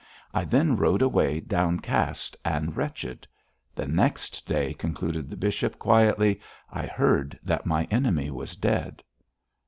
[0.33, 3.27] I then rode away downcast and wretched.
[3.75, 6.41] The next day,' concluded the bishop, quietly,
[6.73, 9.03] 'I heard that my enemy was dead.'